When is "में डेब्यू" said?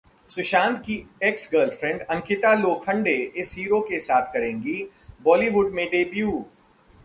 5.73-6.31